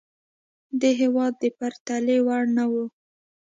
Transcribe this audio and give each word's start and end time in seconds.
دې 0.79 0.91
هېواد 1.01 1.33
د 1.37 1.43
پرتلې 1.57 2.17
وړ 2.27 2.43
نه 2.57 2.65
وه. 2.71 2.83